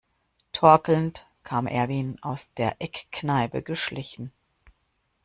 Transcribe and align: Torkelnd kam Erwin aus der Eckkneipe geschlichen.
Torkelnd 0.51 1.27
kam 1.43 1.67
Erwin 1.67 2.17
aus 2.23 2.51
der 2.55 2.77
Eckkneipe 2.81 3.61
geschlichen. 3.61 4.31